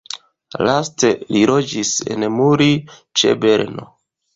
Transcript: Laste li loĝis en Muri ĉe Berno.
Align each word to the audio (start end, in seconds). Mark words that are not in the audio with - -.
Laste 0.67 1.11
li 1.37 1.45
loĝis 1.53 1.95
en 2.17 2.29
Muri 2.41 2.71
ĉe 2.97 3.41
Berno. 3.47 3.93